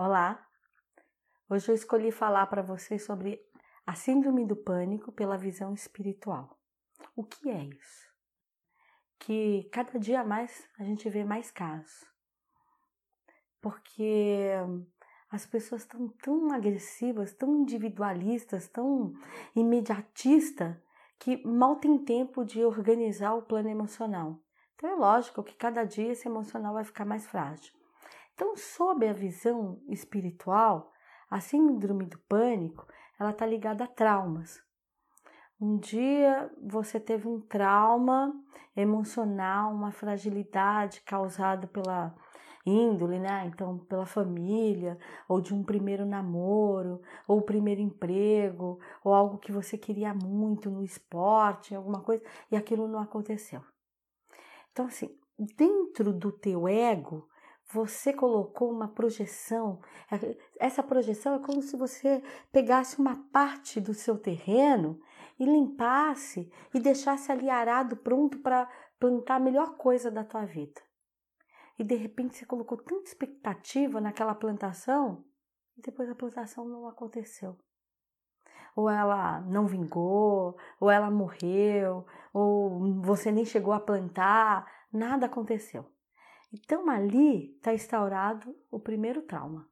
[0.00, 0.46] Olá!
[1.50, 3.44] Hoje eu escolhi falar para vocês sobre
[3.84, 6.56] a Síndrome do Pânico pela visão espiritual.
[7.16, 8.06] O que é isso?
[9.18, 12.04] Que cada dia mais a gente vê mais casos.
[13.60, 14.52] Porque
[15.32, 19.12] as pessoas estão tão agressivas, tão individualistas, tão
[19.56, 20.76] imediatistas,
[21.18, 24.40] que mal tem tempo de organizar o plano emocional.
[24.76, 27.77] Então é lógico que cada dia esse emocional vai ficar mais frágil.
[28.38, 30.92] Então, sob a visão espiritual,
[31.28, 32.86] a síndrome do pânico,
[33.18, 34.62] ela está ligada a traumas.
[35.60, 38.32] Um dia você teve um trauma
[38.76, 42.14] emocional, uma fragilidade causada pela
[42.64, 43.44] índole, né?
[43.46, 44.96] Então, pela família,
[45.28, 50.84] ou de um primeiro namoro, ou primeiro emprego, ou algo que você queria muito no
[50.84, 53.64] esporte, alguma coisa, e aquilo não aconteceu.
[54.70, 55.18] Então, assim,
[55.56, 57.28] dentro do teu ego,
[57.70, 59.80] você colocou uma projeção.
[60.10, 65.00] É, essa projeção é como se você pegasse uma parte do seu terreno
[65.38, 70.80] e limpasse e deixasse ali arado pronto para plantar a melhor coisa da tua vida.
[71.78, 75.24] E de repente você colocou tanta expectativa naquela plantação
[75.76, 77.56] e depois a plantação não aconteceu.
[78.74, 85.84] Ou ela não vingou, ou ela morreu, ou você nem chegou a plantar, nada aconteceu.
[86.52, 89.68] Então ali está instaurado o primeiro trauma,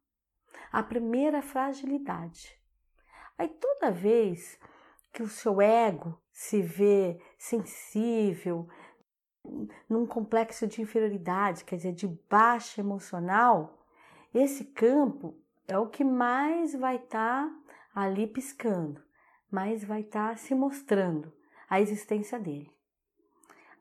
[0.71, 2.61] a primeira fragilidade.
[3.39, 4.59] Aí toda vez
[5.13, 8.69] que o seu ego se vê sensível,
[9.89, 13.79] num complexo de inferioridade, quer dizer, de baixa emocional,
[14.35, 15.35] esse campo
[15.67, 17.61] é o que mais vai estar tá
[17.95, 19.03] ali piscando,
[19.51, 21.33] mais vai estar tá se mostrando
[21.69, 22.71] a existência dele.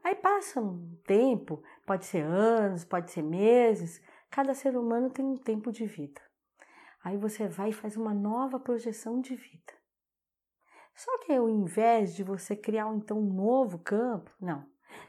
[0.04, 5.38] Aí passa um tempo, pode ser anos, pode ser meses, cada ser humano tem um
[5.38, 6.22] tempo de vida.
[7.04, 9.74] Aí você vai e faz uma nova projeção de vida.
[10.96, 14.66] Só que ao invés de você criar então um novo campo, não.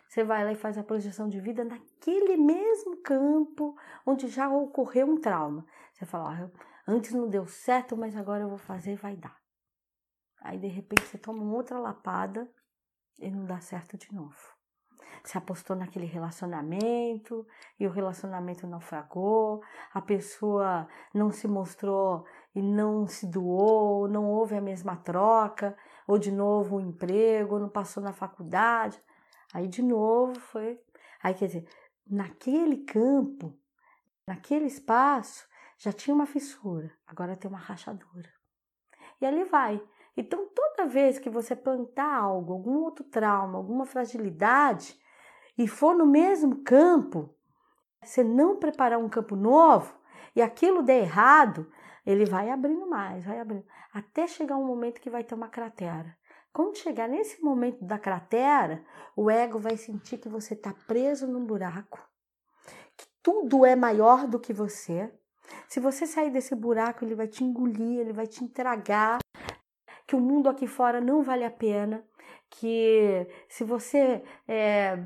[0.09, 5.07] Você vai lá e faz a projeção de vida naquele mesmo campo onde já ocorreu
[5.07, 5.65] um trauma.
[5.93, 9.41] Você fala, ah, antes não deu certo, mas agora eu vou fazer e vai dar.
[10.41, 12.51] Aí de repente você toma uma outra lapada
[13.19, 14.56] e não dá certo de novo
[15.27, 17.45] se apostou naquele relacionamento
[17.81, 19.61] e o relacionamento naufragou,
[19.93, 25.77] a pessoa não se mostrou e não se doou, não houve a mesma troca,
[26.07, 29.03] ou de novo o um emprego, não passou na faculdade.
[29.53, 30.81] Aí de novo foi.
[31.21, 31.69] Aí quer dizer,
[32.07, 33.53] naquele campo,
[34.29, 35.45] naquele espaço,
[35.77, 38.31] já tinha uma fissura, agora tem uma rachadura.
[39.21, 39.83] E ali vai.
[40.17, 44.99] Então, toda vez que você plantar algo, algum outro trauma, alguma fragilidade,
[45.57, 47.35] e for no mesmo campo,
[48.03, 49.95] você não preparar um campo novo
[50.35, 51.71] e aquilo der errado,
[52.05, 56.17] ele vai abrindo mais, vai abrindo, até chegar um momento que vai ter uma cratera.
[56.53, 58.85] Quando chegar nesse momento da cratera,
[59.15, 61.99] o ego vai sentir que você está preso num buraco,
[62.97, 65.13] que tudo é maior do que você.
[65.69, 69.19] Se você sair desse buraco, ele vai te engolir, ele vai te entregar,
[70.07, 72.05] que o mundo aqui fora não vale a pena,
[72.49, 75.05] que se você é,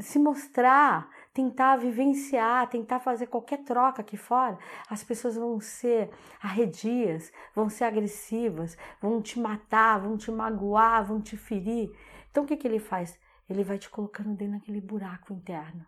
[0.00, 4.56] se mostrar, tentar vivenciar, tentar fazer qualquer troca aqui fora,
[4.88, 11.20] as pessoas vão ser arredias, vão ser agressivas, vão te matar, vão te magoar, vão
[11.20, 11.90] te ferir.
[12.30, 13.18] Então o que, que ele faz?
[13.48, 15.84] Ele vai te colocando dentro daquele buraco interno.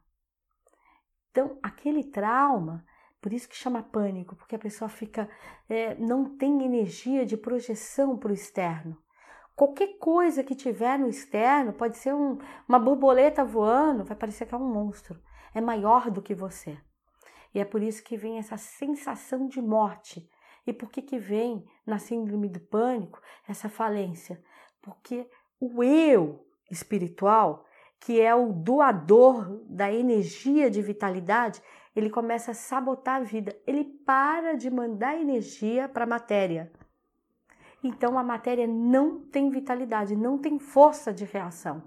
[1.30, 2.84] Então aquele trauma,
[3.20, 5.28] por isso que chama pânico, porque a pessoa fica,
[5.68, 8.96] é, não tem energia de projeção para o externo.
[9.56, 12.36] Qualquer coisa que tiver no externo, pode ser um,
[12.68, 15.18] uma borboleta voando, vai parecer que é um monstro.
[15.54, 16.76] É maior do que você.
[17.54, 20.28] E é por isso que vem essa sensação de morte.
[20.66, 23.18] E por que, que vem na síndrome do pânico
[23.48, 24.38] essa falência?
[24.82, 25.26] Porque
[25.58, 27.64] o eu espiritual,
[27.98, 31.62] que é o doador da energia de vitalidade,
[31.94, 33.58] ele começa a sabotar a vida.
[33.66, 36.70] Ele para de mandar energia para a matéria
[37.82, 41.82] então a matéria não tem vitalidade, não tem força de reação.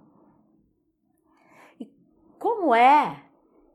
[1.80, 1.92] E
[2.38, 3.24] como é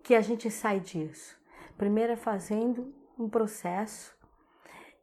[0.03, 1.37] que a gente sai disso?
[1.77, 4.17] Primeiro é fazendo um processo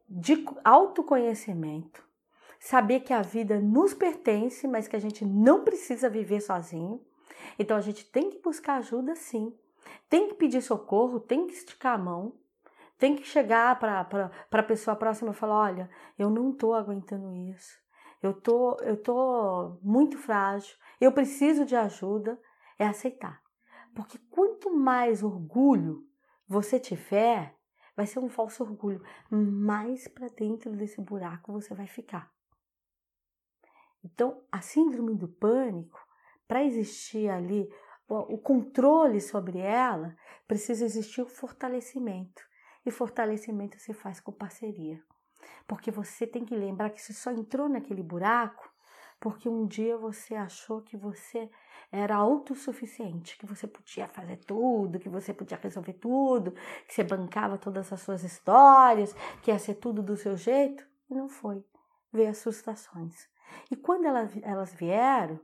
[0.08, 2.04] de autoconhecimento,
[2.58, 7.00] saber que a vida nos pertence, mas que a gente não precisa viver sozinho.
[7.58, 9.54] Então a gente tem que buscar ajuda sim,
[10.08, 12.34] tem que pedir socorro, tem que esticar a mão,
[13.02, 17.76] tem que chegar para a pessoa próxima e falar: olha, eu não estou aguentando isso,
[18.22, 22.40] eu tô, eu tô muito frágil, eu preciso de ajuda.
[22.78, 23.40] É aceitar.
[23.94, 26.04] Porque quanto mais orgulho
[26.48, 27.54] você tiver,
[27.94, 29.00] vai ser um falso orgulho.
[29.30, 32.32] Mais para dentro desse buraco você vai ficar.
[34.02, 36.00] Então, a síndrome do pânico,
[36.48, 37.68] para existir ali
[38.08, 40.16] o controle sobre ela,
[40.48, 42.42] precisa existir o fortalecimento.
[42.84, 45.02] E fortalecimento se faz com parceria.
[45.66, 48.72] Porque você tem que lembrar que você só entrou naquele buraco
[49.22, 51.48] porque um dia você achou que você
[51.92, 56.50] era autossuficiente, que você podia fazer tudo, que você podia resolver tudo,
[56.88, 60.84] que você bancava todas as suas histórias, que ia ser tudo do seu jeito.
[61.08, 61.64] E não foi.
[62.12, 63.28] Veio as frustrações.
[63.70, 65.38] E quando elas vieram,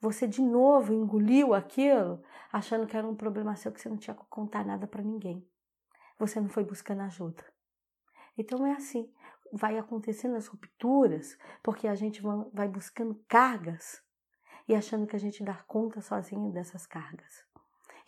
[0.00, 4.14] você de novo engoliu aquilo, achando que era um problema seu, que você não tinha
[4.14, 5.44] que contar nada para ninguém.
[6.18, 7.44] Você não foi buscando ajuda.
[8.36, 9.12] Então é assim
[9.54, 12.20] vai acontecendo as rupturas porque a gente
[12.52, 14.02] vai buscando cargas
[14.66, 17.44] e achando que a gente dá conta sozinho dessas cargas.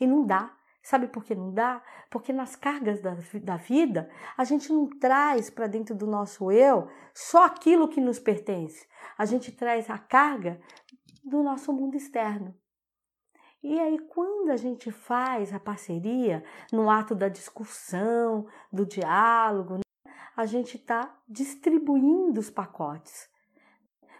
[0.00, 0.54] E não dá.
[0.82, 1.82] Sabe por que não dá?
[2.10, 6.88] Porque nas cargas da, da vida, a gente não traz para dentro do nosso eu
[7.12, 8.86] só aquilo que nos pertence.
[9.18, 10.60] A gente traz a carga
[11.24, 12.54] do nosso mundo externo.
[13.62, 19.80] E aí, quando a gente faz a parceria no ato da discussão, do diálogo,
[20.36, 23.28] a gente está distribuindo os pacotes.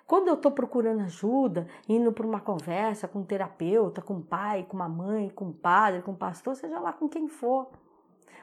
[0.07, 4.65] Quando eu estou procurando ajuda, indo para uma conversa com um terapeuta, com um pai,
[4.65, 7.71] com uma mãe, com um padre, com um pastor, seja lá com quem for,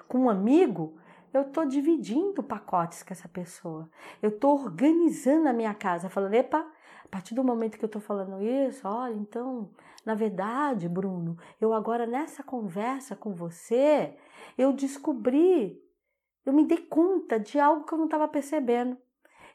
[0.08, 0.98] com um amigo,
[1.34, 3.90] eu estou dividindo pacotes com essa pessoa.
[4.22, 6.60] Eu estou organizando a minha casa, falando, epa,
[7.04, 9.70] a partir do momento que eu estou falando isso, olha, então,
[10.06, 14.18] na verdade, Bruno, eu agora nessa conversa com você,
[14.58, 15.84] eu descobri
[16.46, 18.98] eu me dei conta de algo que eu não estava percebendo.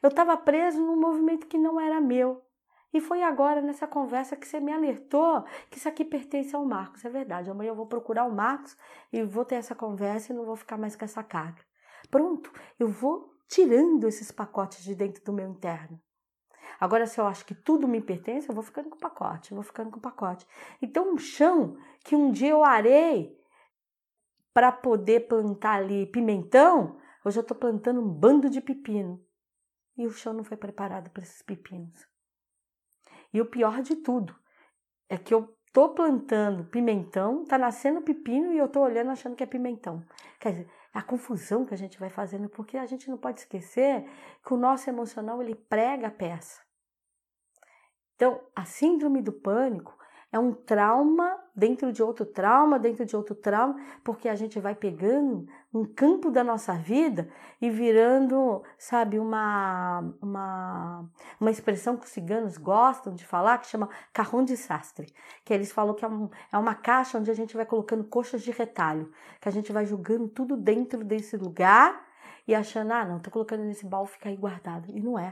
[0.01, 2.43] Eu estava preso num movimento que não era meu.
[2.91, 7.05] E foi agora, nessa conversa, que você me alertou que isso aqui pertence ao Marcos.
[7.05, 7.49] É verdade.
[7.49, 8.75] Amanhã eu vou procurar o Marcos
[9.13, 11.68] e vou ter essa conversa e não vou ficar mais com essa carga.
[12.09, 15.99] Pronto, eu vou tirando esses pacotes de dentro do meu interno.
[16.79, 19.55] Agora, se eu acho que tudo me pertence, eu vou ficando com o pacote, eu
[19.55, 20.45] vou ficando com o pacote.
[20.81, 23.37] Então, um chão que um dia eu arei
[24.53, 29.23] para poder plantar ali pimentão, hoje eu estou plantando um bando de pepino.
[29.97, 32.07] E o chão não foi preparado para esses pepinos.
[33.33, 34.35] E o pior de tudo
[35.09, 39.43] é que eu estou plantando pimentão, está nascendo pepino e eu estou olhando achando que
[39.43, 40.03] é pimentão.
[40.39, 44.09] Quer dizer, a confusão que a gente vai fazendo, porque a gente não pode esquecer
[44.45, 46.61] que o nosso emocional ele prega a peça.
[48.15, 49.97] Então, a síndrome do pânico
[50.31, 54.75] é um trauma dentro de outro trauma, dentro de outro trauma, porque a gente vai
[54.75, 57.27] pegando um campo da nossa vida
[57.59, 61.09] e virando, sabe, uma, uma,
[61.39, 65.11] uma expressão que os ciganos gostam de falar, que chama carrão de sastre,
[65.43, 68.43] que eles falam que é, um, é uma caixa onde a gente vai colocando coxas
[68.43, 69.11] de retalho,
[69.41, 72.07] que a gente vai jogando tudo dentro desse lugar
[72.47, 74.89] e achando, ah, não, tô colocando nesse baú, fica aí guardado.
[74.89, 75.31] E não é.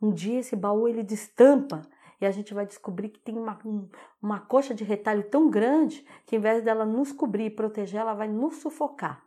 [0.00, 1.82] Um dia esse baú ele destampa
[2.24, 3.88] e a gente vai descobrir que tem uma, um,
[4.22, 8.14] uma coxa de retalho tão grande que, em vez dela nos cobrir e proteger, ela
[8.14, 9.24] vai nos sufocar.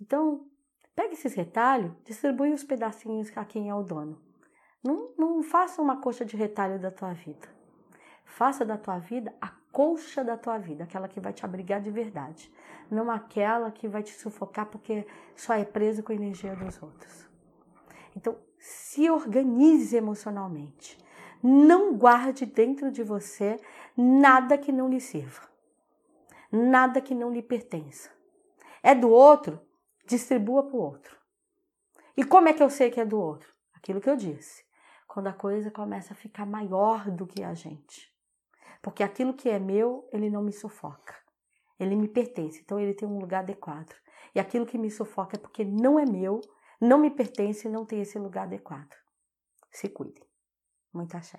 [0.00, 0.46] Então,
[0.94, 4.20] pegue esses retalhos, distribui os pedacinhos a quem é o dono.
[4.84, 7.48] Não, não faça uma coxa de retalho da tua vida.
[8.24, 11.90] Faça da tua vida a colcha da tua vida, aquela que vai te abrigar de
[11.90, 12.52] verdade,
[12.90, 17.28] não aquela que vai te sufocar porque só é preso com a energia dos outros.
[18.14, 21.01] Então, se organize emocionalmente.
[21.42, 23.56] Não guarde dentro de você
[23.96, 25.42] nada que não lhe sirva,
[26.52, 28.10] nada que não lhe pertença.
[28.80, 29.60] É do outro,
[30.06, 31.16] distribua para o outro.
[32.16, 33.52] E como é que eu sei que é do outro?
[33.74, 34.64] Aquilo que eu disse.
[35.08, 38.14] Quando a coisa começa a ficar maior do que a gente.
[38.80, 41.16] Porque aquilo que é meu, ele não me sufoca.
[41.78, 43.94] Ele me pertence, então ele tem um lugar adequado.
[44.32, 46.40] E aquilo que me sufoca é porque não é meu,
[46.80, 48.94] não me pertence e não tem esse lugar adequado.
[49.72, 50.31] Se cuidem.
[50.92, 51.38] Muito axé.